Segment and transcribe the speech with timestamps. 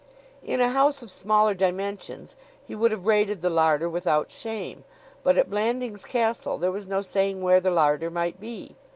[0.41, 2.35] In a house of smaller dimensions
[2.67, 4.83] he would have raided the larder without shame,
[5.21, 8.75] but at Blandings Castle there was no saying where the larder might be.